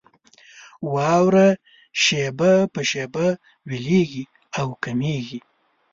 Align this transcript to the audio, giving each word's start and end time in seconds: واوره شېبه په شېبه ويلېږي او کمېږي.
واوره 0.93 1.47
شېبه 2.03 2.51
په 2.73 2.81
شېبه 2.89 3.27
ويلېږي 3.69 4.23
او 4.59 4.67
کمېږي. 4.83 5.39